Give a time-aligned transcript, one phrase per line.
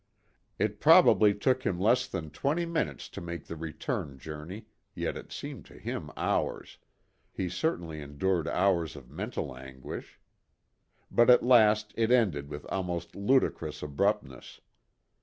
[0.57, 5.31] It probably took him less than twenty minutes to make the return journey, yet it
[5.31, 6.79] seemed to him hours
[7.31, 10.19] he certainly endured hours of mental anguish.
[11.11, 14.59] But at last it ended with almost ludicrous abruptness.